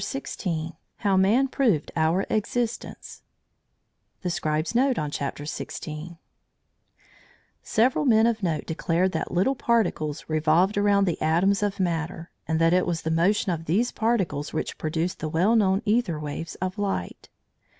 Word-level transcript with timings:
CHAPTER 0.03 0.19
XVI 0.29 0.75
HOW 0.95 1.15
MAN 1.15 1.47
PROVED 1.49 1.91
OUR 1.95 2.25
EXISTENCE 2.27 3.21
THE 4.23 4.31
SCRIBE'S 4.31 4.73
NOTE 4.73 4.97
ON 4.97 5.11
CHAPTER 5.11 5.45
SIXTEEN 5.45 6.17
Several 7.61 8.05
men 8.05 8.25
of 8.25 8.41
note 8.41 8.65
declared 8.65 9.11
that 9.11 9.31
"little 9.31 9.53
particles" 9.53 10.25
revolved 10.27 10.75
around 10.75 11.05
the 11.05 11.21
atoms 11.21 11.61
of 11.61 11.79
matter, 11.79 12.31
and 12.47 12.57
that 12.59 12.73
it 12.73 12.87
was 12.87 13.03
the 13.03 13.11
motion 13.11 13.51
of 13.51 13.65
these 13.65 13.91
particles 13.91 14.51
which 14.53 14.79
produced 14.79 15.19
the 15.19 15.29
well 15.29 15.55
known 15.55 15.81
æther 15.81 16.19
waves 16.19 16.55
of 16.55 16.79
light. 16.79 17.29